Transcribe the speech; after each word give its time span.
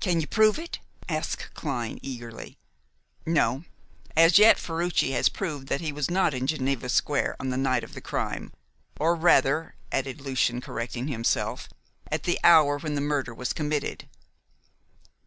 "Can 0.00 0.22
you 0.22 0.26
prove 0.26 0.58
it?" 0.58 0.78
asked 1.10 1.50
Clyne 1.52 1.98
eagerly. 2.00 2.56
"No. 3.26 3.64
As 4.16 4.38
yet, 4.38 4.58
Ferruci 4.58 5.10
has 5.10 5.28
proved 5.28 5.66
that 5.68 5.82
he 5.82 5.92
was 5.92 6.08
not 6.10 6.32
in 6.32 6.46
Geneva 6.46 6.88
Square 6.88 7.36
on 7.38 7.50
the 7.50 7.58
night 7.58 7.84
of 7.84 7.92
the 7.92 8.00
crime 8.00 8.50
or 8.98 9.14
rather," 9.14 9.74
added 9.92 10.22
Lucian, 10.22 10.62
correcting 10.62 11.08
himself, 11.08 11.68
"at 12.10 12.22
the 12.22 12.40
hour 12.42 12.78
when 12.78 12.94
the 12.94 13.02
murder 13.02 13.34
was 13.34 13.52
committed." 13.52 14.08